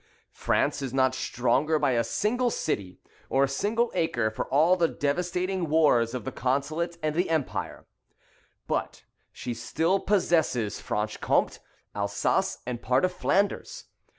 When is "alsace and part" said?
11.93-13.05